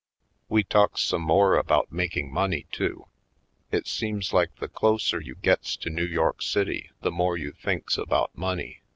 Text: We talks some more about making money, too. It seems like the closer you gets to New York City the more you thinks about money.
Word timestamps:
We 0.49 0.63
talks 0.63 1.03
some 1.03 1.21
more 1.21 1.55
about 1.55 1.91
making 1.91 2.33
money, 2.33 2.65
too. 2.71 3.05
It 3.71 3.85
seems 3.85 4.33
like 4.33 4.55
the 4.55 4.67
closer 4.67 5.19
you 5.21 5.35
gets 5.35 5.75
to 5.77 5.91
New 5.91 6.07
York 6.07 6.41
City 6.41 6.89
the 7.01 7.11
more 7.11 7.37
you 7.37 7.51
thinks 7.51 7.99
about 7.99 8.35
money. 8.35 8.81